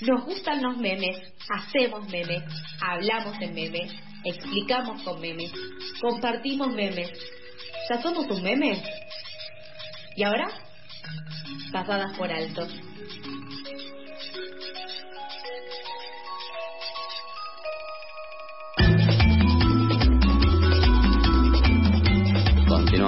Nos 0.00 0.24
gustan 0.24 0.62
los 0.62 0.78
memes, 0.78 1.18
hacemos 1.48 2.08
memes, 2.08 2.42
hablamos 2.80 3.36
en 3.40 3.54
memes, 3.54 3.92
explicamos 4.24 5.02
con 5.02 5.20
memes, 5.20 5.52
compartimos 6.00 6.72
memes. 6.72 7.10
¿Ya 7.88 8.00
somos 8.00 8.26
un 8.30 8.42
meme? 8.42 8.82
¿Y 10.16 10.22
ahora? 10.22 10.48
Pasadas 11.72 12.16
por 12.16 12.32
alto. 12.32 12.66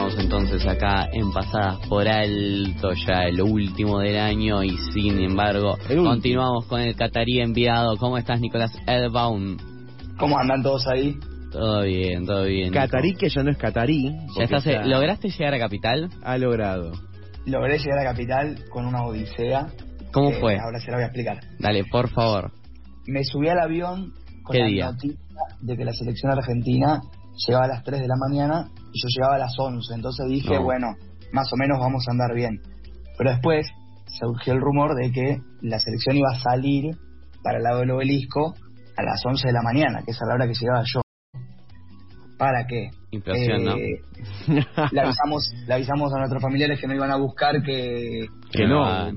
Continuamos 0.02 0.18
entonces 0.18 0.66
acá 0.66 1.06
en 1.12 1.30
Pasadas 1.30 1.78
por 1.88 2.08
Alto, 2.08 2.92
ya 3.06 3.22
el 3.28 3.40
último 3.40 4.00
del 4.00 4.18
año 4.18 4.64
y 4.64 4.76
sin 4.92 5.20
embargo 5.22 5.78
continuamos 5.86 6.66
con 6.66 6.80
el 6.80 6.96
catarí 6.96 7.40
enviado. 7.40 7.96
¿Cómo 7.98 8.18
estás 8.18 8.40
Nicolás 8.40 8.72
Elbaum? 8.88 9.56
¿Cómo 10.18 10.36
andan 10.40 10.60
todos 10.60 10.88
ahí? 10.88 11.16
Todo 11.52 11.82
bien, 11.82 12.26
todo 12.26 12.44
bien. 12.46 12.72
Catarí 12.72 13.14
que 13.14 13.28
ya 13.28 13.44
no 13.44 13.52
es 13.52 13.56
catarí. 13.58 14.10
¿Ya 14.10 14.26
porque 14.26 14.42
estás, 14.44 14.66
está- 14.66 14.86
¿Lograste 14.86 15.28
llegar 15.28 15.54
a 15.54 15.58
Capital? 15.60 16.10
Ha 16.24 16.36
logrado. 16.36 16.90
Logré 17.46 17.78
llegar 17.78 18.00
a 18.00 18.04
Capital 18.12 18.58
con 18.70 18.86
una 18.86 19.04
odisea. 19.04 19.68
¿Cómo 20.12 20.30
que 20.30 20.40
fue? 20.40 20.58
Ahora 20.58 20.80
se 20.80 20.90
la 20.90 20.96
voy 20.96 21.04
a 21.04 21.06
explicar. 21.06 21.38
Dale, 21.60 21.84
por 21.84 22.08
favor. 22.10 22.50
Me 23.06 23.22
subí 23.22 23.48
al 23.48 23.60
avión 23.60 24.12
con 24.42 24.54
¿Qué 24.54 24.58
la 24.62 24.66
día? 24.66 24.84
noticia 24.86 25.16
de 25.60 25.76
que 25.76 25.84
la 25.84 25.92
selección 25.92 26.32
argentina 26.32 27.00
llegaba 27.46 27.66
a 27.66 27.68
las 27.68 27.84
3 27.84 28.00
de 28.00 28.08
la 28.08 28.16
mañana 28.28 28.68
y 28.92 29.00
yo 29.00 29.08
llegaba 29.16 29.36
a 29.36 29.38
las 29.38 29.54
11. 29.58 29.94
Entonces 29.94 30.26
dije, 30.28 30.54
No. 30.54 30.62
bueno, 30.64 30.94
más 31.32 31.52
o 31.52 31.56
menos 31.56 31.78
vamos 31.80 32.04
a 32.08 32.12
andar 32.12 32.34
bien. 32.34 32.60
Pero 33.18 33.30
después 33.30 33.66
surgió 34.06 34.52
el 34.52 34.60
rumor 34.60 34.94
de 34.94 35.10
que 35.10 35.40
la 35.62 35.78
selección 35.78 36.16
iba 36.16 36.30
a 36.32 36.38
salir 36.40 36.96
para 37.42 37.58
el 37.58 37.64
lado 37.64 37.80
del 37.80 37.90
obelisco 37.92 38.54
a 38.96 39.02
las 39.02 39.24
11 39.24 39.46
de 39.48 39.52
la 39.52 39.62
mañana, 39.62 40.02
que 40.04 40.10
es 40.12 40.20
a 40.22 40.26
la 40.26 40.34
hora 40.34 40.46
que 40.46 40.54
llegaba 40.54 40.82
yo. 40.84 41.00
¿Para 42.38 42.66
qué? 42.66 42.90
Impresión, 43.12 43.64
¿no? 43.64 43.76
Eh, 43.76 44.00
le 44.90 45.00
avisamos, 45.00 45.48
le 45.66 45.74
avisamos 45.74 46.12
a 46.12 46.18
nuestros 46.18 46.42
familiares 46.42 46.80
que 46.80 46.86
no 46.88 46.94
iban 46.94 47.10
a 47.10 47.16
buscar 47.16 47.62
que, 47.62 48.26
Que 48.50 48.66
no, 48.66 48.84
Ah, 48.84 49.10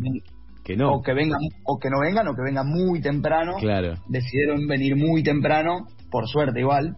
que 0.63 0.75
no. 0.75 0.93
o 0.93 1.01
que 1.01 1.13
vengan 1.13 1.39
o 1.65 1.79
que 1.79 1.89
no 1.89 1.99
vengan 2.01 2.27
o 2.27 2.35
que 2.35 2.41
vengan 2.43 2.67
muy 2.67 3.01
temprano 3.01 3.53
Claro. 3.59 3.95
decidieron 4.09 4.67
venir 4.67 4.95
muy 4.95 5.23
temprano 5.23 5.87
por 6.11 6.27
suerte 6.27 6.59
igual 6.59 6.95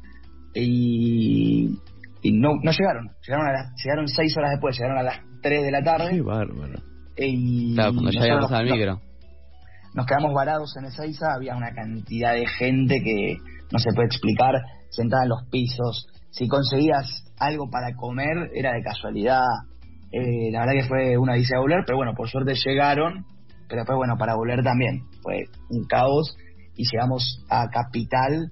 y, 0.53 1.78
y 2.21 2.31
no 2.33 2.49
no 2.63 2.71
llegaron 2.71 3.09
llegaron 3.25 3.47
a 3.47 3.51
las, 3.53 3.73
llegaron 3.83 4.07
seis 4.07 4.35
horas 4.37 4.51
después 4.51 4.75
llegaron 4.77 4.97
a 4.97 5.03
las 5.03 5.19
3 5.41 5.63
de 5.63 5.71
la 5.71 5.79
Qué 5.79 5.85
tarde 5.85 6.21
bárbaro. 6.21 6.73
y 7.17 7.75
Claro, 7.75 7.93
cuando 7.93 8.11
ya 8.11 8.19
había 8.21 8.33
nosotros 8.35 8.49
pasado 8.51 8.61
el 8.63 8.69
nos- 8.69 8.77
micro. 8.77 9.01
nos 9.93 10.05
quedamos 10.05 10.33
varados 10.33 10.75
en 10.77 10.85
Ezeiza, 10.85 11.33
había 11.35 11.55
una 11.55 11.71
cantidad 11.73 12.33
de 12.33 12.45
gente 12.47 13.01
que 13.03 13.38
no 13.71 13.79
se 13.79 13.91
puede 13.93 14.07
explicar, 14.07 14.53
sentada 14.89 15.23
en 15.23 15.29
los 15.29 15.43
pisos. 15.49 16.07
Si 16.31 16.47
conseguías 16.47 17.23
algo 17.39 17.69
para 17.69 17.93
comer, 17.95 18.49
era 18.53 18.73
de 18.73 18.81
casualidad. 18.83 19.43
Eh, 20.11 20.51
la 20.51 20.59
verdad 20.61 20.73
que 20.81 20.88
fue 20.88 21.17
una 21.17 21.33
odisea 21.33 21.59
volver, 21.59 21.83
pero 21.85 21.97
bueno, 21.97 22.13
por 22.15 22.29
suerte 22.29 22.53
llegaron, 22.65 23.25
pero 23.67 23.81
después, 23.81 23.97
bueno, 23.97 24.15
para 24.17 24.35
volver 24.35 24.63
también. 24.63 25.01
Fue 25.21 25.43
un 25.69 25.83
caos 25.85 26.35
y 26.75 26.83
llegamos 26.91 27.43
a 27.49 27.67
Capital, 27.69 28.51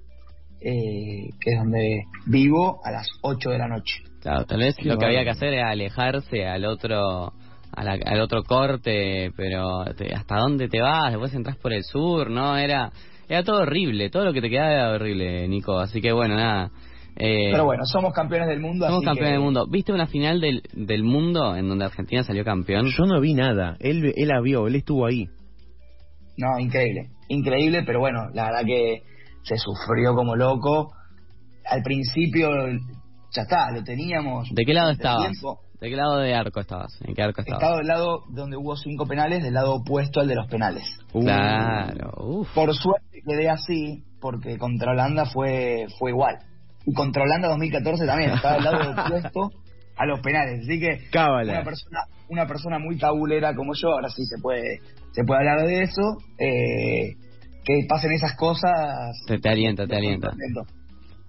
eh, 0.60 1.30
que 1.40 1.50
es 1.52 1.58
donde 1.58 2.04
vivo, 2.26 2.80
a 2.84 2.90
las 2.90 3.06
8 3.22 3.50
de 3.50 3.58
la 3.58 3.68
noche. 3.68 3.94
Claro, 4.20 4.44
tal 4.44 4.58
vez 4.58 4.74
lo 4.84 4.98
que 4.98 5.06
había 5.06 5.22
que 5.24 5.30
hacer 5.30 5.52
era 5.54 5.70
alejarse 5.70 6.46
al 6.46 6.64
otro 6.64 7.32
a 7.78 7.84
la- 7.84 7.98
al 8.06 8.20
otro 8.22 8.42
corte, 8.42 9.30
pero 9.36 9.84
te- 9.96 10.14
¿hasta 10.14 10.36
dónde 10.38 10.68
te 10.68 10.80
vas? 10.80 11.10
Después 11.10 11.34
entras 11.34 11.56
por 11.58 11.72
el 11.74 11.84
sur, 11.84 12.30
¿no? 12.30 12.56
Era 12.56 12.90
era 13.28 13.42
todo 13.42 13.62
horrible, 13.62 14.08
todo 14.08 14.24
lo 14.24 14.32
que 14.32 14.40
te 14.40 14.48
quedaba 14.48 14.72
era 14.72 14.90
horrible, 14.92 15.46
Nico. 15.48 15.78
Así 15.78 16.00
que 16.00 16.12
bueno, 16.12 16.36
nada. 16.36 16.70
Eh, 17.18 17.48
Pero 17.50 17.64
bueno, 17.64 17.84
somos 17.84 18.12
campeones 18.14 18.48
del 18.48 18.60
mundo. 18.60 18.86
somos 18.86 18.98
así 19.00 19.06
campeones 19.06 19.30
que- 19.30 19.32
del 19.34 19.42
mundo. 19.42 19.66
¿Viste 19.68 19.92
una 19.92 20.06
final 20.06 20.40
del, 20.40 20.62
del 20.74 21.02
mundo 21.02 21.56
en 21.56 21.68
donde 21.68 21.84
Argentina 21.86 22.22
salió 22.22 22.44
campeón? 22.44 22.86
Yo 22.96 23.04
no 23.04 23.20
vi 23.20 23.34
nada. 23.34 23.76
Él, 23.80 24.12
él 24.16 24.28
la 24.28 24.40
vio, 24.40 24.66
él 24.68 24.76
estuvo 24.76 25.06
ahí. 25.06 25.26
No, 26.36 26.58
increíble, 26.58 27.08
increíble, 27.28 27.82
pero 27.84 27.98
bueno, 28.00 28.28
la 28.34 28.44
verdad 28.46 28.64
que 28.66 29.02
se 29.46 29.56
sufrió 29.58 30.14
como 30.14 30.34
loco. 30.34 30.92
Al 31.64 31.82
principio, 31.82 32.48
ya 33.32 33.42
está, 33.42 33.70
lo 33.72 33.82
teníamos. 33.84 34.48
¿De 34.52 34.64
qué 34.64 34.74
lado 34.74 34.90
estabas? 34.90 35.30
tiempo. 35.30 35.60
¿De 35.80 35.90
qué 35.90 35.96
lado 35.96 36.18
de 36.18 36.34
arco 36.34 36.60
estabas? 36.60 36.96
¿En 37.02 37.14
qué 37.14 37.22
arco 37.22 37.42
estabas? 37.42 37.62
Estaba 37.62 37.78
del 37.78 37.86
lado 37.86 38.22
donde 38.30 38.56
hubo 38.56 38.76
cinco 38.76 39.06
penales, 39.06 39.42
del 39.42 39.54
lado 39.54 39.74
opuesto 39.74 40.20
al 40.20 40.28
de 40.28 40.34
los 40.34 40.48
penales. 40.48 40.84
Uh, 41.12 41.20
Claro, 41.22 42.12
uf. 42.18 42.48
Por 42.54 42.74
suerte 42.74 43.20
quedé 43.26 43.48
así, 43.50 44.04
porque 44.20 44.56
contra 44.58 44.92
Holanda 44.92 45.26
fue, 45.26 45.86
fue 45.98 46.10
igual. 46.10 46.38
Y 46.86 46.94
contra 46.94 47.22
Holanda 47.24 47.48
2014 47.48 48.06
también, 48.06 48.30
estaba 48.30 48.54
del 48.54 48.64
lado 48.64 48.90
opuesto 49.04 49.50
a 49.96 50.06
los 50.06 50.20
penales. 50.20 50.60
Así 50.62 50.80
que 50.80 51.08
Cábala. 51.10 51.52
una 51.52 51.64
persona, 51.64 52.00
una 52.30 52.46
persona 52.46 52.78
muy 52.78 52.96
tabulera 52.96 53.54
como 53.54 53.72
yo, 53.74 53.92
ahora 53.92 54.08
sí 54.08 54.24
se 54.24 54.40
puede, 54.40 54.80
se 55.12 55.24
puede 55.24 55.40
hablar 55.40 55.66
de 55.66 55.82
eso, 55.82 56.02
eh, 56.38 57.16
que 57.66 57.86
pasen 57.88 58.12
esas 58.12 58.36
cosas. 58.36 58.70
Te, 59.26 59.38
te 59.38 59.48
alienta, 59.48 59.86
te 59.86 59.96
alienta. 59.96 60.30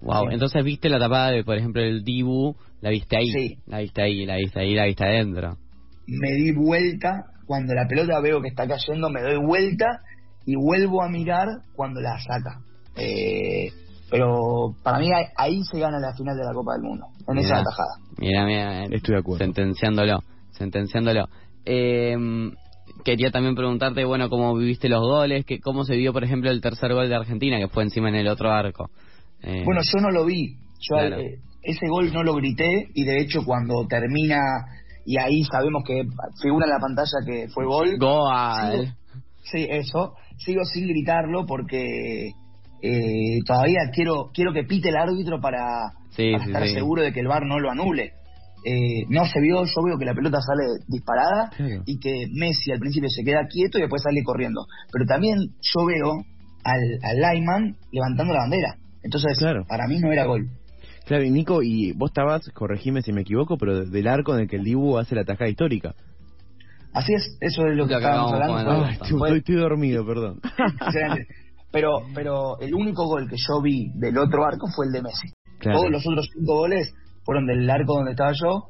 Wow, 0.01 0.27
Sí. 0.27 0.33
entonces 0.33 0.63
viste 0.63 0.89
la 0.89 0.99
tapada 0.99 1.31
de, 1.31 1.43
por 1.43 1.57
ejemplo, 1.57 1.81
el 1.81 2.03
Dibu, 2.03 2.55
la 2.81 2.91
viste 2.91 3.17
ahí, 3.17 3.31
Sí. 3.31 3.57
la 3.65 3.79
viste 3.79 4.01
ahí, 4.03 4.25
la 4.25 4.35
viste 4.35 4.59
ahí, 4.59 4.75
la 4.75 4.85
viste 4.85 5.03
adentro. 5.03 5.57
me 6.05 6.31
di 6.33 6.51
vuelta, 6.53 7.25
cuando 7.47 7.73
la 7.73 7.85
pelota 7.87 8.19
veo 8.21 8.41
que 8.41 8.47
está 8.49 8.65
cayendo, 8.67 9.09
me 9.09 9.21
doy 9.21 9.43
vuelta 9.43 10.01
y 10.45 10.55
vuelvo 10.55 11.01
a 11.03 11.09
mirar 11.09 11.47
cuando 11.75 11.99
la 11.99 12.17
saca. 12.19 12.61
Eh, 12.95 13.67
pero 14.09 14.73
para 14.83 14.99
mí 14.99 15.11
ahí, 15.11 15.25
ahí 15.35 15.63
se 15.69 15.79
gana 15.79 15.99
la 15.99 16.13
final 16.15 16.37
de 16.37 16.43
la 16.45 16.53
Copa 16.53 16.73
del 16.73 16.83
Mundo, 16.83 17.07
en 17.27 17.35
Mirá. 17.35 17.45
esa 17.47 17.55
atajada. 17.59 17.95
Mira, 18.19 18.45
mira, 18.45 18.83
Estoy 18.85 19.15
de 19.15 19.19
acuerdo. 19.19 19.43
sentenciándolo, 19.43 20.19
sentenciándolo. 20.51 21.27
Eh, 21.65 22.15
quería 23.07 23.31
también 23.31 23.55
preguntarte, 23.55 24.03
bueno, 24.03 24.27
cómo 24.29 24.53
viviste 24.53 24.89
los 24.89 24.99
goles, 25.01 25.45
que, 25.45 25.59
cómo 25.61 25.85
se 25.85 25.95
vio, 25.95 26.11
por 26.11 26.25
ejemplo, 26.25 26.51
el 26.51 26.59
tercer 26.59 26.93
gol 26.93 27.07
de 27.07 27.15
Argentina, 27.15 27.57
que 27.57 27.69
fue 27.69 27.83
encima 27.83 28.09
en 28.09 28.15
el 28.15 28.27
otro 28.27 28.51
arco. 28.51 28.89
Eh, 29.41 29.63
Bueno, 29.63 29.79
yo 29.81 30.01
no 30.01 30.11
lo 30.11 30.25
vi, 30.25 30.55
yo 30.81 30.97
Claro. 30.97 31.17
eh, 31.19 31.39
ese 31.63 31.87
gol 31.87 32.11
no 32.11 32.21
lo 32.23 32.33
grité 32.35 32.89
y 32.93 33.03
de 33.05 33.21
hecho 33.21 33.43
cuando 33.45 33.85
termina 33.87 34.37
y 35.05 35.17
ahí 35.17 35.43
sabemos 35.43 35.83
que 35.85 36.03
figura 36.41 36.65
en 36.65 36.71
la 36.73 36.79
pantalla 36.79 37.17
que 37.25 37.47
fue 37.47 37.65
gol. 37.65 37.97
Goal. 37.97 38.93
Sí, 39.43 39.65
eso. 39.69 40.13
Sigo 40.37 40.65
sin 40.65 40.87
gritarlo 40.87 41.45
porque 41.45 42.31
eh, 42.81 43.39
todavía 43.45 43.89
quiero 43.93 44.29
quiero 44.33 44.51
que 44.51 44.63
pite 44.65 44.89
el 44.89 44.97
árbitro 44.97 45.39
para, 45.39 45.61
Sí, 46.11 46.31
para 46.33 46.43
sí, 46.43 46.49
estar 46.51 46.67
sí. 46.67 46.73
seguro 46.73 47.01
de 47.03 47.13
que 47.13 47.21
el 47.21 47.27
VAR 47.27 47.45
no 47.45 47.57
lo 47.59 47.71
anule. 47.71 48.11
Eh, 48.69 49.05
no 49.09 49.25
se 49.25 49.39
vio, 49.39 49.63
yo 49.63 49.81
veo 49.85 49.97
que 49.97 50.03
la 50.03 50.13
pelota 50.13 50.39
sale 50.41 50.63
disparada 50.89 51.49
Claro. 51.55 51.83
y 51.85 51.99
que 51.99 52.25
Messi 52.33 52.71
al 52.73 52.79
principio 52.79 53.07
se 53.09 53.23
queda 53.23 53.47
quieto 53.47 53.77
y 53.77 53.81
después 53.81 54.01
sale 54.01 54.21
corriendo. 54.25 54.65
Pero 54.91 55.05
también 55.05 55.37
yo 55.61 55.85
veo 55.85 56.11
al, 56.65 56.79
al 57.01 57.15
Lyman 57.35 57.77
levantando 57.93 58.33
la 58.33 58.39
bandera. 58.41 58.75
Entonces, 59.03 59.37
Claro. 59.39 59.63
para 59.69 59.87
mí 59.87 59.99
no 59.99 60.11
era 60.11 60.25
gol. 60.25 60.47
Claro, 61.05 61.23
y 61.23 61.29
Nico, 61.31 61.63
y 61.63 61.93
vos 61.93 62.09
estabas, 62.09 62.49
corregime 62.53 63.01
si 63.01 63.13
me 63.13 63.21
equivoco, 63.21 63.57
pero 63.57 63.85
del 63.85 64.07
arco 64.09 64.33
en 64.35 64.41
el 64.41 64.49
que 64.49 64.57
el 64.57 64.65
Dibu 64.65 64.97
hace 64.97 65.15
la 65.15 65.23
tajada 65.23 65.49
histórica. 65.49 65.95
Así 66.93 67.13
es, 67.13 67.37
eso 67.39 67.67
es 67.67 67.77
lo 67.77 67.87
que 67.87 67.93
estábamos 67.93 68.33
acabamos 68.33 68.61
hablando. 68.61 68.89
estoy, 68.89 69.17
fue- 69.17 69.37
estoy 69.37 69.55
dormido, 69.55 70.05
perdón. 70.05 70.41
excelente. 70.81 71.27
Pero, 71.71 71.99
pero 72.13 72.59
el 72.59 72.73
único 72.73 73.05
gol 73.07 73.29
que 73.29 73.35
yo 73.37 73.61
vi 73.61 73.91
del 73.95 74.17
otro 74.17 74.43
arco 74.45 74.67
fue 74.75 74.87
el 74.87 74.91
de 74.93 75.01
Messi. 75.03 75.27
Claro. 75.59 75.79
Todos 75.79 75.91
los 75.91 76.07
otros 76.07 76.27
cinco 76.33 76.55
goles 76.55 76.93
fueron 77.27 77.45
del 77.45 77.69
arco 77.69 77.95
donde 77.95 78.11
estaba 78.11 78.31
yo. 78.31 78.63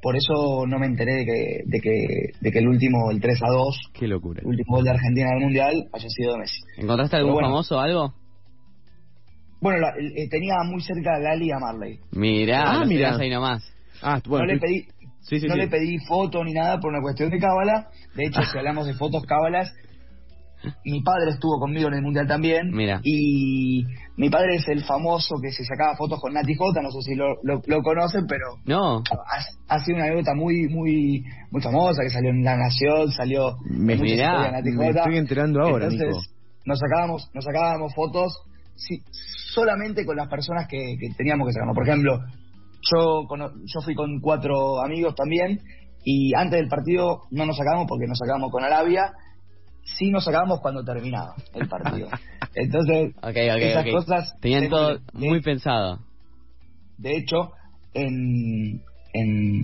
Por 0.00 0.14
eso 0.16 0.64
no 0.68 0.78
me 0.78 0.86
enteré 0.86 1.12
de 1.16 1.24
que, 1.24 1.62
de 1.66 1.80
que, 1.80 2.06
de 2.40 2.52
que 2.52 2.58
el 2.60 2.68
último, 2.68 3.10
el 3.10 3.20
3 3.20 3.42
a 3.42 3.48
2, 3.48 3.76
Qué 3.92 4.06
locura. 4.06 4.40
el 4.40 4.46
último 4.46 4.76
gol 4.76 4.84
de 4.84 4.90
Argentina 4.90 5.26
en 5.30 5.36
el 5.38 5.42
Mundial, 5.42 5.88
haya 5.92 6.08
sido 6.08 6.32
de 6.34 6.38
Messi. 6.38 6.60
¿Encontraste 6.76 7.16
algún 7.16 7.32
bueno. 7.32 7.48
famoso 7.48 7.80
algo? 7.80 8.14
Bueno, 9.60 9.80
la- 9.80 9.94
eh, 9.98 10.28
tenía 10.30 10.54
muy 10.64 10.80
cerca 10.82 11.16
a 11.16 11.18
Lali 11.18 11.46
y 11.48 11.50
a 11.50 11.58
Marley. 11.58 11.98
Mirá, 12.12 12.70
Ah, 12.72 12.78
lo 12.80 12.86
mirá. 12.86 13.16
ahí 13.16 13.30
nomás. 13.30 13.64
Ah, 14.02 14.20
bueno. 14.28 14.46
no 14.46 14.52
le 14.52 14.60
pedí, 14.60 14.86
Sí, 15.22 15.40
sí, 15.40 15.48
no 15.48 15.54
sí. 15.54 15.60
le 15.60 15.66
pedí 15.68 15.98
foto 16.06 16.44
ni 16.44 16.52
nada 16.52 16.78
por 16.78 16.92
una 16.92 17.00
cuestión 17.02 17.30
de 17.30 17.38
cábala. 17.38 17.88
De 18.14 18.26
hecho, 18.26 18.40
si 18.52 18.58
hablamos 18.58 18.86
de 18.86 18.94
fotos 18.94 19.24
cábalas, 19.24 19.74
mi 20.84 21.00
padre 21.02 21.30
estuvo 21.30 21.58
conmigo 21.58 21.88
en 21.88 21.94
el 21.94 22.02
mundial 22.02 22.26
también. 22.26 22.70
Mira. 22.70 23.00
Y 23.02 23.84
mi 24.16 24.30
padre 24.30 24.56
es 24.56 24.68
el 24.68 24.84
famoso 24.84 25.36
que 25.42 25.50
se 25.52 25.64
sacaba 25.64 25.96
fotos 25.96 26.20
con 26.20 26.32
Nati 26.32 26.54
J. 26.54 26.82
No 26.82 26.90
sé 26.90 27.02
si 27.02 27.14
lo, 27.14 27.34
lo, 27.42 27.60
lo 27.66 27.82
conocen, 27.82 28.26
pero 28.26 28.46
No, 28.64 28.98
ha, 28.98 29.74
ha 29.74 29.84
sido 29.84 29.96
una 29.96 30.06
anécdota 30.06 30.34
muy, 30.34 30.68
muy, 30.68 31.24
muy 31.50 31.62
famosa 31.62 32.02
que 32.02 32.10
salió 32.10 32.30
en 32.30 32.42
La 32.44 32.56
Nación, 32.56 33.10
salió 33.12 33.56
Me- 33.68 33.96
mirá, 33.96 34.50
Nati 34.50 34.70
me 34.72 34.88
estoy 34.90 35.16
enterando 35.18 35.62
ahora, 35.62 35.86
Entonces, 35.86 36.08
Nico. 36.08 36.20
nos 36.64 36.78
sacábamos, 36.78 37.30
nos 37.34 37.44
sacábamos 37.44 37.94
fotos 37.94 38.32
sí, 38.74 39.00
solamente 39.54 40.04
con 40.04 40.16
las 40.16 40.28
personas 40.28 40.66
que, 40.68 40.96
que 40.98 41.08
teníamos 41.16 41.46
que 41.46 41.52
sacarnos. 41.52 41.74
Por 41.74 41.88
ejemplo, 41.88 42.18
yo, 42.92 43.24
cono- 43.28 43.50
yo 43.64 43.80
fui 43.84 43.94
con 43.94 44.20
cuatro 44.20 44.80
amigos 44.82 45.14
también 45.14 45.60
y 46.04 46.32
antes 46.36 46.60
del 46.60 46.68
partido 46.68 47.22
no 47.30 47.46
nos 47.46 47.56
sacábamos 47.56 47.86
porque 47.88 48.06
nos 48.06 48.18
sacábamos 48.18 48.50
con 48.52 48.62
Arabia 48.62 49.12
sí 49.96 50.10
nos 50.10 50.24
sacábamos 50.24 50.60
cuando 50.60 50.84
terminaba 50.84 51.34
el 51.54 51.68
partido. 51.68 52.08
Entonces, 52.54 53.14
esas 53.22 53.86
cosas... 53.90 54.34
Tenían 54.40 54.68
todo 54.68 54.98
muy 55.12 55.40
pensado. 55.42 56.00
De 56.98 57.16
hecho, 57.16 57.52
en, 57.94 58.82
en 59.12 59.62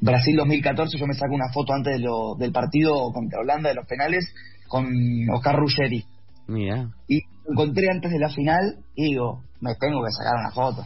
Brasil 0.00 0.36
2014 0.36 0.98
yo 0.98 1.06
me 1.06 1.14
saco 1.14 1.34
una 1.34 1.50
foto 1.52 1.72
antes 1.72 1.94
de 1.94 2.00
lo- 2.04 2.34
del 2.38 2.52
partido 2.52 3.10
contra 3.12 3.40
Holanda 3.40 3.70
de 3.70 3.74
los 3.76 3.86
penales 3.86 4.24
con 4.68 4.86
Oscar 5.34 5.56
Ruggeri. 5.56 6.04
Mira. 6.46 6.90
Y 7.08 7.20
lo 7.46 7.52
encontré 7.52 7.90
antes 7.90 8.10
de 8.12 8.18
la 8.18 8.28
final 8.28 8.76
y 8.94 9.04
digo, 9.10 9.42
me 9.60 9.74
tengo 9.76 10.02
que 10.04 10.10
sacar 10.10 10.34
una 10.40 10.50
foto. 10.50 10.82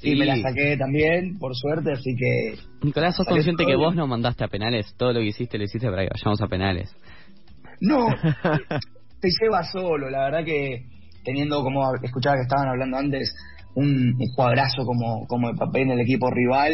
Sí. 0.00 0.12
Y 0.12 0.16
me 0.16 0.26
la 0.26 0.36
saqué 0.40 0.76
también, 0.76 1.38
por 1.38 1.54
suerte, 1.56 1.92
así 1.92 2.14
que 2.16 2.54
Nicolás, 2.82 3.16
¿sos 3.16 3.26
consciente 3.26 3.64
que 3.64 3.74
vos 3.76 3.94
no 3.94 4.06
mandaste 4.06 4.44
a 4.44 4.48
penales? 4.48 4.92
Todo 4.96 5.12
lo 5.12 5.20
que 5.20 5.26
hiciste 5.26 5.58
lo 5.58 5.64
hiciste 5.64 5.88
para 5.88 6.02
que 6.02 6.10
vayamos 6.14 6.40
a 6.42 6.46
penales. 6.48 6.94
No, 7.80 8.06
te 9.20 9.28
lleva 9.40 9.62
solo. 9.64 10.10
La 10.10 10.24
verdad 10.24 10.44
que 10.44 10.84
teniendo, 11.24 11.62
como 11.62 11.94
escuchaba 12.02 12.36
que 12.36 12.42
estaban 12.42 12.68
hablando 12.68 12.96
antes, 12.96 13.34
un, 13.74 14.14
un 14.18 14.28
jugadorazo 14.34 14.84
como, 14.84 15.26
como 15.26 15.50
el 15.50 15.56
papel 15.56 15.82
en 15.82 15.90
el 15.92 16.00
equipo 16.00 16.30
rival, 16.30 16.72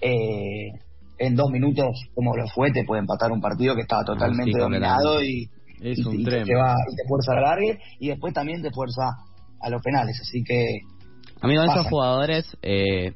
eh, 0.00 0.70
en 1.18 1.36
dos 1.36 1.50
minutos, 1.50 2.00
como 2.14 2.34
lo 2.34 2.46
fue, 2.48 2.72
te 2.72 2.84
puede 2.84 3.00
empatar 3.00 3.30
un 3.30 3.40
partido 3.40 3.74
que 3.74 3.82
estaba 3.82 4.04
totalmente 4.04 4.52
sí, 4.52 4.58
dominado 4.58 5.22
y, 5.22 5.50
Es 5.80 5.98
y- 5.98 6.06
un 6.06 6.20
y 6.20 6.24
te, 6.24 6.44
lleva- 6.44 6.76
y 6.90 6.96
te 6.96 7.02
fuerza 7.08 7.32
a 7.32 7.34
la 7.36 7.40
largue 7.42 7.78
y 7.98 8.08
después 8.08 8.32
también 8.32 8.62
te 8.62 8.70
fuerza 8.70 9.02
a 9.60 9.68
los 9.68 9.82
penales. 9.82 10.18
Así 10.20 10.42
que 10.42 10.80
A 11.42 11.46
mí 11.46 11.56
con 11.56 11.66
esos 11.68 11.86
jugadores, 11.88 12.56
eh, 12.62 13.12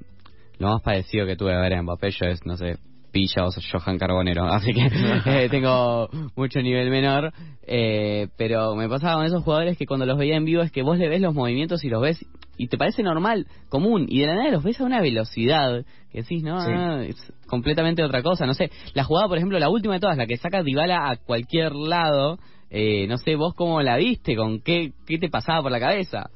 lo 0.58 0.68
más 0.68 0.82
parecido 0.82 1.26
que 1.26 1.36
tuve 1.36 1.54
a 1.54 1.60
ver 1.60 1.72
en 1.72 1.82
Mbappé 1.84 2.10
yo 2.10 2.26
es, 2.26 2.44
no 2.44 2.56
sé, 2.58 2.76
Pilla 3.14 3.46
o 3.46 3.50
Johan 3.72 3.96
Carbonero. 3.96 4.44
Así 4.52 4.72
que 4.74 4.90
eh, 5.26 5.48
tengo 5.48 6.08
mucho 6.36 6.60
nivel 6.60 6.90
menor. 6.90 7.32
Eh, 7.66 8.28
pero 8.36 8.74
me 8.74 8.88
pasaba 8.88 9.14
con 9.16 9.24
esos 9.26 9.42
jugadores 9.44 9.78
que 9.78 9.86
cuando 9.86 10.04
los 10.04 10.18
veía 10.18 10.36
en 10.36 10.44
vivo 10.44 10.60
es 10.62 10.72
que 10.72 10.82
vos 10.82 10.98
le 10.98 11.08
ves 11.08 11.20
los 11.22 11.32
movimientos 11.32 11.82
y 11.84 11.88
los 11.88 12.02
ves 12.02 12.18
y 12.56 12.68
te 12.68 12.76
parece 12.76 13.02
normal, 13.02 13.46
común, 13.68 14.06
y 14.08 14.20
de 14.20 14.26
la 14.26 14.34
nada 14.36 14.50
los 14.50 14.62
ves 14.62 14.80
a 14.80 14.84
una 14.84 15.00
velocidad 15.00 15.84
que 16.12 16.22
decís, 16.22 16.42
no, 16.44 16.60
Sí. 16.60 16.70
no, 16.70 17.00
es 17.00 17.32
completamente 17.46 18.02
otra 18.02 18.22
cosa. 18.22 18.46
No 18.46 18.54
sé, 18.54 18.70
la 18.94 19.04
jugada, 19.04 19.28
por 19.28 19.38
ejemplo, 19.38 19.58
la 19.58 19.68
última 19.70 19.94
de 19.94 20.00
todas, 20.00 20.16
la 20.16 20.26
que 20.26 20.36
saca 20.36 20.62
Dybala 20.62 21.10
a 21.10 21.16
cualquier 21.16 21.72
lado, 21.72 22.38
eh, 22.70 23.06
no 23.08 23.16
sé, 23.18 23.34
vos 23.36 23.54
cómo 23.54 23.80
la 23.82 23.96
viste, 23.96 24.36
con 24.36 24.60
qué, 24.60 24.92
qué 25.06 25.18
te 25.18 25.28
pasaba 25.30 25.62
por 25.62 25.72
la 25.72 25.80
cabeza. 25.80 26.30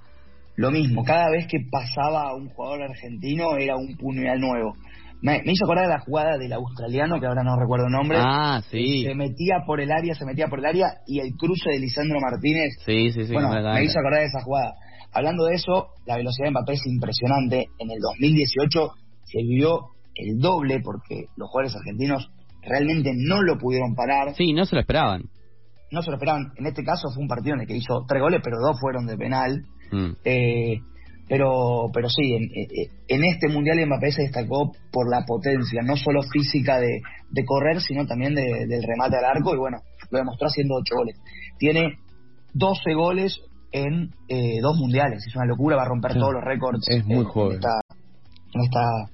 lo 0.57 0.71
mismo, 0.73 1.05
cada 1.05 1.31
vez 1.31 1.47
que 1.47 1.59
pasaba 1.71 2.35
un 2.35 2.49
jugador 2.49 2.83
argentino 2.91 3.57
era 3.59 3.77
un 3.77 3.97
puñal 3.97 4.41
nuevo. 4.41 4.75
Me, 5.21 5.43
me 5.45 5.53
hizo 5.53 5.65
acordar 5.65 5.87
de 5.87 5.95
la 5.95 6.01
jugada 6.01 6.39
del 6.39 6.53
australiano, 6.53 7.19
que 7.19 7.27
ahora 7.27 7.43
no 7.43 7.59
recuerdo 7.59 7.87
el 7.87 7.93
nombre. 7.93 8.19
Ah, 8.21 8.63
sí. 8.71 9.05
Se 9.05 9.15
metía 9.15 9.65
por 9.67 9.81
el 9.81 9.91
área, 9.91 10.15
se 10.15 10.25
metía 10.25 10.47
por 10.47 10.61
el 10.61 10.67
área 10.67 10.87
y 11.07 11.21
el 11.21 11.35
cruce 11.37 11.71
de 11.71 11.81
Lisandro 11.81 12.21
Martínez. 12.21 12.75
Sí, 12.87 13.11
sí, 13.11 13.25
sí. 13.25 13.33
bueno, 13.33 13.51
me 13.51 13.85
hizo 13.85 13.99
acordar 13.99 14.21
de 14.21 14.27
esa 14.27 14.43
jugada. 14.43 14.75
Hablando 15.13 15.45
de 15.47 15.55
eso, 15.55 15.89
la 16.07 16.17
velocidad 16.17 16.47
de 16.47 16.51
Mbappé 16.53 16.73
es 16.75 16.87
impresionante. 16.87 17.67
En 17.79 17.91
el 17.91 17.99
2018 18.01 18.91
se 19.25 19.39
vivió 19.39 19.91
el 20.15 20.39
doble 20.39 20.81
porque 20.83 21.27
los 21.37 21.49
jugadores 21.49 21.77
argentinos 21.77 22.31
realmente 22.63 23.13
no 23.15 23.43
lo 23.43 23.59
pudieron 23.59 23.95
parar. 23.95 24.35
Sí, 24.37 24.53
no 24.53 24.65
se 24.65 24.75
lo 24.75 24.81
esperaban. 24.81 25.25
No 25.91 26.03
se 26.03 26.11
lo 26.11 26.17
esperaban. 26.17 26.53
En 26.57 26.67
este 26.67 26.85
caso 26.85 27.09
fue 27.15 27.23
un 27.23 27.29
partido 27.29 27.55
en 27.55 27.63
el 27.63 27.67
que 27.67 27.77
hizo 27.77 28.05
tres 28.07 28.21
goles, 28.21 28.41
pero 28.45 28.59
dos 28.59 28.79
fueron 28.81 29.07
de 29.07 29.17
penal. 29.17 29.65
Mm. 29.91 30.11
Eh, 30.25 30.81
pero 31.29 31.91
pero 31.93 32.09
sí, 32.09 32.35
en, 32.35 32.45
en- 32.55 32.69
en 33.09 33.25
este 33.25 33.49
Mundial 33.49 33.79
Mbappé 33.87 34.13
se 34.13 34.23
destacó 34.23 34.73
por 34.93 35.11
la 35.11 35.25
potencia, 35.27 35.83
no 35.83 35.97
solo 35.97 36.23
física 36.23 36.79
de, 36.81 37.01
de 37.31 37.45
correr, 37.45 37.81
sino 37.81 38.07
también 38.07 38.35
de- 38.35 38.67
del 38.67 38.83
remate 38.83 39.17
al 39.17 39.25
arco, 39.25 39.55
y 39.55 39.59
bueno, 39.59 39.79
lo 40.11 40.19
demostró 40.19 40.47
haciendo 40.49 40.75
ocho 40.77 40.97
goles. 40.97 41.17
Tiene 41.59 41.99
12 42.55 42.95
goles 42.95 43.41
en 43.73 44.11
eh, 44.29 44.61
dos 44.63 44.77
Mundiales, 44.79 45.23
es 45.27 45.37
una 45.37 45.45
locura, 45.47 45.77
va 45.77 45.83
a 45.83 45.89
romper 45.89 46.13
Sí. 46.15 46.19
todos 46.19 46.33
los 46.33 46.45
récords 46.45 46.89
Es 46.89 47.05
muy 47.05 47.19
en, 47.19 47.25
joven. 47.25 47.53
En, 47.53 47.57
esta, 47.59 47.81
en, 48.55 48.61
esta- 48.63 49.13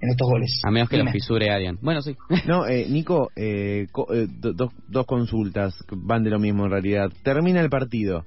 en 0.00 0.08
estos 0.08 0.28
goles. 0.28 0.60
A 0.64 0.70
menos 0.70 0.88
que 0.88 0.96
Dime. 0.96 1.10
lo 1.10 1.12
fisure 1.12 1.50
alguien. 1.50 1.78
Bueno, 1.82 2.00
sí. 2.02 2.16
No, 2.48 2.66
eh, 2.66 2.86
Nico, 2.88 3.28
eh, 3.36 3.86
co- 3.92 4.12
eh, 4.12 4.26
do- 4.28 4.52
dos, 4.54 4.72
dos 4.88 5.06
consultas 5.06 5.74
que 5.88 5.94
van 5.96 6.24
de 6.24 6.30
lo 6.30 6.38
mismo 6.40 6.64
en 6.64 6.70
realidad. 6.70 7.10
Termina 7.22 7.60
el 7.60 7.68
partido. 7.70 8.24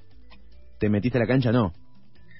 ¿Te 0.78 0.88
metiste 0.88 1.18
a 1.18 1.22
la 1.22 1.26
cancha? 1.26 1.50
No. 1.52 1.72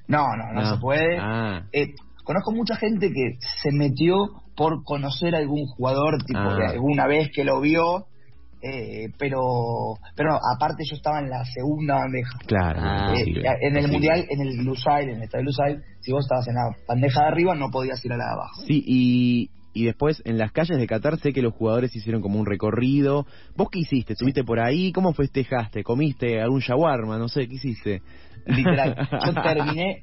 No, 0.08 0.37
no, 0.37 0.53
no, 0.53 0.62
No. 0.62 0.75
se 0.75 0.81
puede. 0.81 1.19
Ah. 1.20 1.62
Eh, 1.73 1.88
conozco 2.25 2.53
mucha 2.53 2.76
gente 2.76 3.08
que 3.12 3.38
se 3.62 3.73
metió 3.73 4.14
por 4.56 4.82
conocer 4.85 5.35
a 5.35 5.38
algún 5.38 5.67
jugador, 5.67 6.23
tipo 6.25 6.38
Ah. 6.41 6.56
de 6.56 6.67
alguna 6.67 7.06
vez 7.06 7.31
que 7.35 7.44
lo 7.44 7.61
vio, 7.61 8.06
eh, 8.62 9.11
pero 9.19 9.41
pero 10.17 10.31
no, 10.32 10.38
aparte 10.56 10.82
yo 10.88 10.97
estaba 10.97 11.20
en 11.20 11.29
la 11.29 11.44
segunda 11.44 11.97
bandeja. 11.97 12.38
Claro. 12.47 12.81
Ah, 12.82 13.14
Eh, 13.14 13.43
en 13.61 13.76
el 13.76 13.88
mundial, 13.91 14.26
en 14.31 14.41
el 14.41 14.56
Lusail, 14.64 15.11
en 15.11 15.17
el 15.17 15.23
estadio 15.25 15.44
Lusail, 15.44 15.82
si 16.00 16.11
vos 16.12 16.25
estabas 16.25 16.49
en 16.49 16.55
la 16.55 16.62
bandeja 16.88 17.20
de 17.23 17.26
arriba 17.29 17.55
no 17.55 17.70
podías 17.70 18.02
ir 18.05 18.12
a 18.12 18.17
la 18.17 18.25
de 18.25 18.31
abajo. 18.32 18.62
Sí, 18.67 18.82
y, 18.87 19.50
y 19.75 19.85
después 19.85 20.23
en 20.25 20.38
las 20.38 20.52
calles 20.52 20.79
de 20.79 20.87
Qatar 20.87 21.19
sé 21.19 21.32
que 21.35 21.43
los 21.43 21.52
jugadores 21.52 21.94
hicieron 21.94 22.23
como 22.23 22.41
un 22.41 22.47
recorrido. 22.47 23.26
¿Vos 23.56 23.69
qué 23.70 23.81
hiciste? 23.81 24.14
¿Estuviste 24.14 24.43
por 24.43 24.59
ahí? 24.59 24.91
¿Cómo 24.91 25.12
festejaste? 25.12 25.85
¿Comiste 25.85 26.41
algún 26.41 26.61
shawarma? 26.61 27.19
No 27.19 27.29
sé, 27.29 27.47
¿qué 27.47 27.56
hiciste? 27.56 28.00
Literal, 28.47 28.95
yo 29.27 29.43
terminé, 29.43 30.03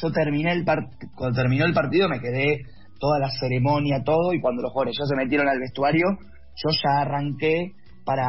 yo 0.00 0.10
terminé 0.12 0.52
el 0.52 0.64
part 0.64 0.84
cuando 1.14 1.36
terminó 1.36 1.64
el 1.64 1.72
partido 1.74 2.08
me 2.08 2.20
quedé 2.20 2.58
toda 2.98 3.18
la 3.18 3.30
ceremonia, 3.30 4.02
todo, 4.04 4.34
y 4.34 4.40
cuando 4.40 4.60
los 4.62 4.72
jugadores 4.72 4.96
ya 4.98 5.06
se 5.06 5.16
metieron 5.16 5.48
al 5.48 5.58
vestuario, 5.58 6.04
yo 6.56 6.68
ya 6.70 7.00
arranqué 7.00 7.72
para, 8.04 8.26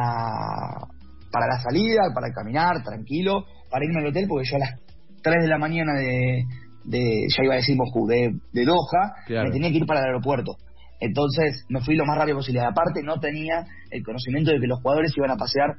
para 1.30 1.46
la 1.46 1.60
salida, 1.62 2.02
para 2.14 2.32
caminar, 2.32 2.82
tranquilo, 2.82 3.44
para 3.70 3.84
irme 3.84 4.00
al 4.00 4.06
hotel, 4.06 4.26
porque 4.28 4.48
yo 4.48 4.56
a 4.56 4.60
las 4.60 4.80
3 5.22 5.42
de 5.42 5.48
la 5.48 5.58
mañana 5.58 5.92
de, 5.94 6.44
de 6.84 7.26
ya 7.28 7.44
iba 7.44 7.54
a 7.54 7.58
decir 7.58 7.76
Moscú, 7.76 8.06
de, 8.06 8.32
de 8.52 8.64
Doha, 8.64 9.12
Claro. 9.26 9.48
me 9.48 9.52
tenía 9.52 9.70
que 9.70 9.76
ir 9.78 9.86
para 9.86 10.00
el 10.00 10.06
aeropuerto. 10.06 10.56
Entonces 11.00 11.64
me 11.68 11.80
fui 11.80 11.96
lo 11.96 12.06
más 12.06 12.16
rápido 12.16 12.38
posible. 12.38 12.60
Aparte 12.60 13.02
no 13.02 13.18
tenía 13.18 13.66
el 13.90 14.02
conocimiento 14.04 14.52
de 14.52 14.60
que 14.60 14.66
los 14.68 14.80
jugadores 14.80 15.12
iban 15.16 15.32
a 15.32 15.36
pasear 15.36 15.74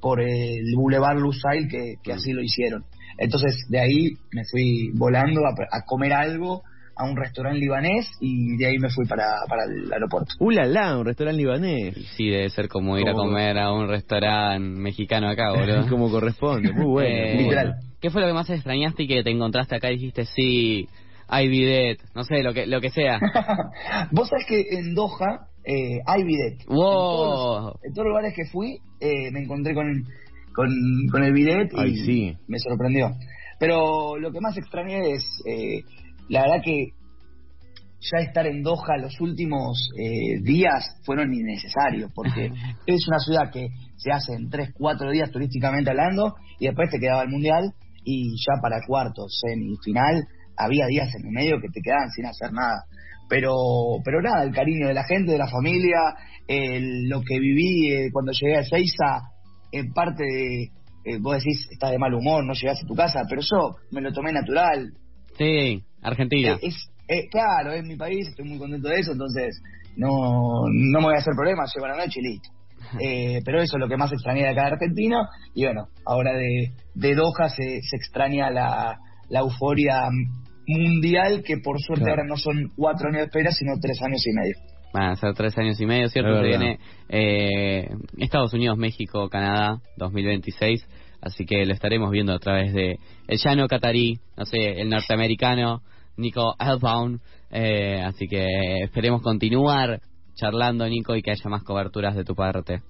por 0.00 0.20
el 0.20 0.64
Boulevard 0.76 1.18
Lusail 1.18 1.66
que, 1.68 1.94
que 2.02 2.12
así 2.12 2.32
lo 2.32 2.42
hicieron. 2.42 2.84
Entonces 3.18 3.66
de 3.68 3.80
ahí 3.80 4.10
me 4.32 4.42
fui 4.50 4.90
volando 4.94 5.40
a, 5.44 5.50
a 5.76 5.82
comer 5.84 6.12
algo 6.12 6.62
a 7.00 7.04
un 7.04 7.16
restaurante 7.16 7.60
libanés 7.60 8.10
y 8.20 8.56
de 8.56 8.66
ahí 8.66 8.78
me 8.78 8.90
fui 8.90 9.06
para, 9.06 9.42
para 9.48 9.64
el 9.64 9.92
aeropuerto. 9.92 10.34
¡Uh, 10.40 10.50
la, 10.50 10.64
la! 10.66 10.98
Un 10.98 11.04
restaurante 11.04 11.38
libanés. 11.40 11.94
Sí, 12.16 12.28
debe 12.28 12.50
ser 12.50 12.68
como 12.68 12.98
ir 12.98 13.08
a 13.08 13.12
comer 13.12 13.56
a 13.58 13.72
un 13.72 13.86
restaurante 13.88 14.58
mexicano 14.58 15.28
acá, 15.28 15.52
boludo. 15.52 15.86
Como 15.90 16.10
corresponde. 16.10 16.72
Muy 16.72 16.86
bueno. 16.86 17.08
Eh, 17.16 17.36
literal. 17.38 17.66
bueno. 17.76 17.82
¿Qué 18.00 18.10
fue 18.10 18.20
lo 18.20 18.26
que 18.26 18.32
más 18.34 18.50
extrañaste 18.50 19.04
y 19.04 19.08
que 19.08 19.22
te 19.22 19.30
encontraste 19.30 19.76
acá 19.76 19.90
y 19.90 19.94
dijiste, 19.94 20.24
sí, 20.24 20.88
hay 21.28 21.48
bidet, 21.48 21.98
no 22.16 22.24
sé, 22.24 22.42
lo 22.42 22.52
que, 22.52 22.66
lo 22.66 22.80
que 22.80 22.90
sea? 22.90 23.20
Vos 24.10 24.28
sabés 24.28 24.46
que 24.46 24.60
en 24.78 24.94
Doha 24.96 25.46
eh, 25.64 25.98
hay 26.04 26.24
bidet. 26.24 26.60
En 26.62 26.66
todos, 26.66 26.76
¡Wow! 26.76 27.64
los- 27.66 27.84
en 27.84 27.92
todos 27.94 28.06
los 28.06 28.10
lugares 28.12 28.34
que 28.34 28.44
fui 28.50 28.78
eh, 29.00 29.30
me 29.32 29.40
encontré 29.44 29.72
con, 29.74 30.04
con, 30.58 30.68
con 31.12 31.22
el 31.22 31.32
bidet 31.32 31.70
y 31.72 31.78
Ay, 31.80 31.96
sí. 32.04 32.36
me 32.48 32.58
sorprendió. 32.58 33.12
Pero 33.60 34.16
lo 34.18 34.32
que 34.32 34.40
más 34.40 34.56
extrañé 34.58 35.12
es, 35.12 35.22
eh, 35.46 35.82
la 36.28 36.42
verdad 36.42 36.62
que 36.64 36.88
ya 38.00 38.18
estar 38.26 38.44
en 38.44 38.62
Doha 38.64 38.96
los 39.00 39.20
últimos 39.20 39.88
eh, 39.96 40.40
días 40.42 40.84
fueron 41.04 41.32
innecesarios, 41.32 42.10
porque 42.12 42.50
es 42.86 43.06
una 43.06 43.20
ciudad 43.20 43.52
que 43.52 43.68
se 43.96 44.10
hace 44.10 44.34
en 44.34 44.50
3, 44.50 44.70
4 44.76 45.12
días 45.12 45.30
turísticamente 45.30 45.90
hablando, 45.90 46.34
y 46.58 46.66
después 46.66 46.90
te 46.90 46.98
quedaba 46.98 47.22
el 47.22 47.28
Mundial, 47.28 47.72
y 48.04 48.30
ya 48.44 48.60
para 48.60 48.80
cuartos, 48.84 49.40
semifinal, 49.40 50.24
había 50.56 50.86
días 50.86 51.08
en 51.14 51.26
el 51.26 51.32
medio 51.32 51.60
que 51.60 51.68
te 51.68 51.80
quedaban 51.80 52.10
sin 52.10 52.26
hacer 52.26 52.52
nada. 52.52 52.82
Pero, 53.28 53.52
pero 54.04 54.20
nada, 54.22 54.42
el 54.42 54.52
cariño 54.52 54.88
de 54.88 54.94
la 54.94 55.04
gente, 55.04 55.30
de 55.32 55.38
la 55.38 55.48
familia, 55.48 55.98
el- 56.48 57.08
lo 57.08 57.20
que 57.22 57.38
viví 57.38 57.92
eh, 57.92 58.08
cuando 58.12 58.32
llegué 58.32 58.56
a 58.56 58.62
Seiza, 58.64 59.20
en 59.72 59.92
parte 59.92 60.24
de, 60.24 60.62
eh, 61.04 61.18
vos 61.20 61.34
decís, 61.38 61.66
estás 61.70 61.90
de 61.90 61.98
mal 61.98 62.14
humor, 62.14 62.44
no 62.44 62.52
llegaste 62.54 62.84
a 62.84 62.88
tu 62.88 62.94
casa, 62.94 63.20
pero 63.28 63.40
yo 63.42 63.76
me 63.90 64.00
lo 64.00 64.12
tomé 64.12 64.32
natural, 64.32 64.92
Sí, 65.36 65.82
Argentina. 66.02 66.54
eh, 66.54 66.58
es, 66.68 66.90
eh, 67.08 67.28
claro, 67.30 67.72
es 67.72 67.84
mi 67.84 67.96
país, 67.96 68.28
estoy 68.28 68.44
muy 68.48 68.58
contento 68.58 68.88
de 68.88 69.00
eso, 69.00 69.12
entonces 69.12 69.60
no, 69.96 70.08
no 70.68 70.98
me 71.00 71.06
voy 71.06 71.14
a 71.14 71.18
hacer 71.18 71.34
problemas, 71.36 71.72
llevo 71.74 71.86
la 71.88 71.96
noche 71.96 72.20
y 72.20 72.28
listo. 72.32 72.48
Eh, 73.00 73.40
pero 73.44 73.60
eso 73.60 73.76
es 73.76 73.80
lo 73.80 73.88
que 73.88 73.96
más 73.96 74.10
extrañé 74.12 74.42
de 74.42 74.48
acá 74.48 74.62
de 74.62 74.72
Argentina. 74.72 75.28
Y 75.54 75.64
bueno, 75.64 75.88
ahora 76.06 76.32
de, 76.32 76.72
de 76.94 77.14
Doha 77.14 77.48
se, 77.50 77.82
se 77.82 77.96
extraña 77.96 78.50
la, 78.50 78.96
la 79.28 79.40
euforia 79.40 80.04
mundial, 80.66 81.42
que 81.44 81.58
por 81.58 81.80
suerte 81.80 82.04
Claro. 82.04 82.22
ahora 82.22 82.28
no 82.28 82.36
son 82.36 82.68
cuatro 82.76 83.08
años 83.08 83.20
de 83.20 83.24
espera, 83.26 83.50
sino 83.52 83.72
tres 83.80 84.00
años 84.02 84.22
y 84.26 84.32
medio. 84.32 84.54
Van 84.92 85.10
a 85.10 85.16
ser 85.16 85.34
tres 85.34 85.56
años 85.58 85.80
y 85.80 85.86
medio, 85.86 86.08
¿cierto? 86.08 86.34
Se 86.40 86.46
viene 86.46 86.78
eh, 87.08 87.88
Estados 88.16 88.52
Unidos, 88.54 88.78
México, 88.78 89.28
Canadá, 89.28 89.80
2026. 89.96 90.86
Así 91.20 91.44
que 91.44 91.66
lo 91.66 91.74
estaremos 91.74 92.10
viendo 92.10 92.32
a 92.32 92.38
través 92.38 92.72
de 92.72 92.98
el 93.26 93.38
llano 93.38 93.66
catarí, 93.66 94.18
no 94.36 94.46
sé, 94.46 94.80
el 94.80 94.88
norteamericano, 94.88 95.82
Nico 96.16 96.54
Elbaum. 96.58 97.18
Eh, 97.50 98.02
así 98.04 98.26
que 98.28 98.46
esperemos 98.84 99.22
continuar 99.22 100.00
charlando, 100.34 100.88
Nico, 100.88 101.16
y 101.16 101.22
que 101.22 101.32
haya 101.32 101.50
más 101.50 101.64
coberturas 101.64 102.14
de 102.14 102.24
tu 102.24 102.34
parte. 102.34 102.80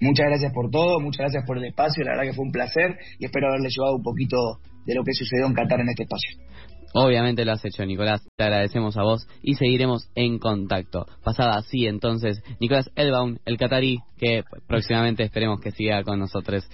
Muchas 0.00 0.26
gracias 0.26 0.52
por 0.52 0.68
todo, 0.68 0.98
muchas 0.98 1.20
gracias 1.20 1.44
por 1.46 1.58
el 1.58 1.64
espacio, 1.66 2.02
la 2.02 2.10
verdad 2.10 2.24
que 2.24 2.32
fue 2.32 2.44
un 2.44 2.50
placer 2.50 2.98
y 3.20 3.24
espero 3.24 3.46
haberle 3.46 3.68
llevado 3.68 3.94
un 3.94 4.02
poquito 4.02 4.58
de 4.84 4.96
lo 4.96 5.04
que 5.04 5.12
sucedió 5.14 5.46
en 5.46 5.54
Qatar 5.54 5.78
en 5.78 5.90
este 5.90 6.02
espacio. 6.02 6.38
Obviamente 6.94 7.44
lo 7.44 7.52
has 7.52 7.64
hecho, 7.64 7.84
Nicolás. 7.84 8.22
Te 8.36 8.44
agradecemos 8.44 8.96
a 8.96 9.02
vos 9.02 9.26
y 9.42 9.54
seguiremos 9.54 10.08
en 10.14 10.38
contacto. 10.38 11.06
Pasada 11.24 11.56
así, 11.56 11.86
entonces, 11.86 12.42
Nicolás 12.60 12.90
Elbaum, 12.96 13.38
el 13.44 13.56
catarí, 13.56 14.00
que 14.18 14.44
próximamente 14.68 15.24
esperemos 15.24 15.60
que 15.60 15.72
siga 15.72 16.02
con 16.04 16.18
nosotros 16.18 16.68